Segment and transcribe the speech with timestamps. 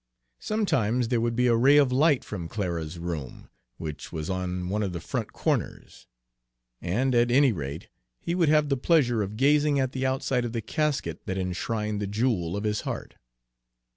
[0.39, 4.81] Sometimes there would be a ray of light from Clara's room, which was on one
[4.81, 6.07] of the front corners;
[6.81, 7.87] and at any rate
[8.19, 12.01] he would have the pleasure of gazing at the outside of the casket that enshrined
[12.01, 13.17] the jewel of his heart.